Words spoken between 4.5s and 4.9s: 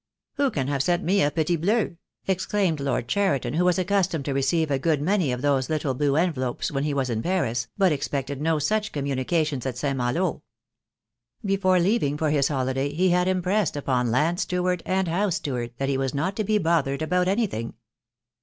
a